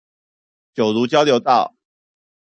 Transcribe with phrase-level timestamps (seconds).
[0.73, 1.75] 九如交流道